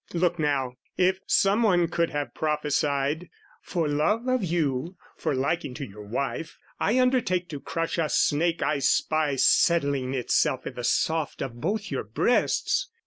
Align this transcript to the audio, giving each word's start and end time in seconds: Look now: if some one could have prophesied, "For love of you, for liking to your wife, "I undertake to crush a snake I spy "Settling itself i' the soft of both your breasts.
Look 0.15 0.39
now: 0.39 0.77
if 0.97 1.19
some 1.27 1.61
one 1.61 1.87
could 1.87 2.09
have 2.09 2.33
prophesied, 2.33 3.29
"For 3.61 3.87
love 3.87 4.27
of 4.27 4.43
you, 4.43 4.97
for 5.15 5.35
liking 5.35 5.75
to 5.75 5.85
your 5.85 6.01
wife, 6.01 6.57
"I 6.79 6.99
undertake 6.99 7.49
to 7.49 7.59
crush 7.59 7.99
a 7.99 8.09
snake 8.09 8.63
I 8.63 8.79
spy 8.79 9.35
"Settling 9.35 10.15
itself 10.15 10.61
i' 10.65 10.71
the 10.71 10.83
soft 10.83 11.43
of 11.43 11.61
both 11.61 11.91
your 11.91 12.03
breasts. 12.03 12.89